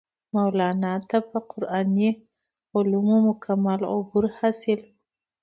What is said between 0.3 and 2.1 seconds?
مولانا ته پۀ قرآني